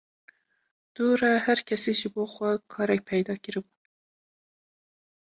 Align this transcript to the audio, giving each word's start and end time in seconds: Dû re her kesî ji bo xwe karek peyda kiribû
Dû 0.95 1.05
re 1.19 1.31
her 1.45 1.59
kesî 1.67 1.93
ji 1.99 2.07
bo 2.13 2.23
xwe 2.33 2.51
karek 2.73 3.01
peyda 3.09 3.35
kiribû 3.43 3.71